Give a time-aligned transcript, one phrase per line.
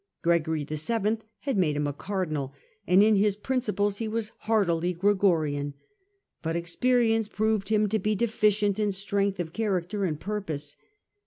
[0.23, 0.77] Gregory VII.
[0.77, 2.55] Bainerios ^^ made him a cardinal,
[2.87, 5.75] and in his principles (pi2^in.T ^®^^ heartily Gregorian,
[6.41, 10.75] but experience ^^ proved him to be deficient in strength of character and purpose.